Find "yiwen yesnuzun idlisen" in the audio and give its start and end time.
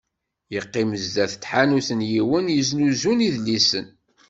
2.11-3.87